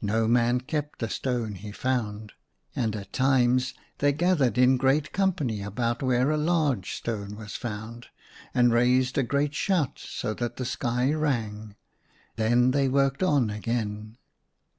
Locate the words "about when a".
5.60-6.38